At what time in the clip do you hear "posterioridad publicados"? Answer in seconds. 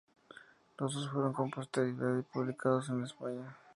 1.51-2.89